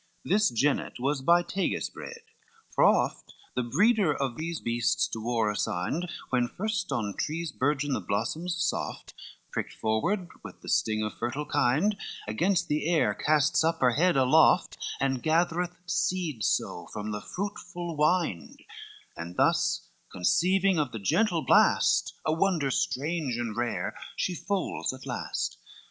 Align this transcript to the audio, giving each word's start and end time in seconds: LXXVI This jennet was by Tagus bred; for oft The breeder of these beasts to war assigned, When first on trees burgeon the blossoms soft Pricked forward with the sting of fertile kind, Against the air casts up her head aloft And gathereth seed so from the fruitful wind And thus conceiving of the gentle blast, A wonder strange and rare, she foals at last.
LXXVI 0.25 0.29
This 0.31 0.49
jennet 0.49 0.99
was 0.99 1.21
by 1.21 1.43
Tagus 1.43 1.87
bred; 1.87 2.21
for 2.71 2.83
oft 2.83 3.35
The 3.55 3.61
breeder 3.61 4.11
of 4.11 4.35
these 4.35 4.59
beasts 4.59 5.07
to 5.09 5.21
war 5.21 5.51
assigned, 5.51 6.09
When 6.31 6.47
first 6.47 6.91
on 6.91 7.13
trees 7.15 7.51
burgeon 7.51 7.93
the 7.93 8.01
blossoms 8.01 8.55
soft 8.57 9.13
Pricked 9.51 9.73
forward 9.73 10.27
with 10.43 10.59
the 10.61 10.69
sting 10.69 11.03
of 11.03 11.13
fertile 11.13 11.45
kind, 11.45 11.95
Against 12.27 12.67
the 12.67 12.87
air 12.89 13.13
casts 13.13 13.63
up 13.63 13.79
her 13.81 13.91
head 13.91 14.17
aloft 14.17 14.75
And 14.99 15.21
gathereth 15.21 15.77
seed 15.85 16.43
so 16.43 16.87
from 16.91 17.11
the 17.11 17.21
fruitful 17.21 17.95
wind 17.95 18.57
And 19.15 19.35
thus 19.37 19.87
conceiving 20.11 20.79
of 20.79 20.91
the 20.93 20.97
gentle 20.97 21.43
blast, 21.43 22.15
A 22.25 22.33
wonder 22.33 22.71
strange 22.71 23.37
and 23.37 23.55
rare, 23.55 23.95
she 24.15 24.33
foals 24.33 24.93
at 24.93 25.05
last. 25.05 25.57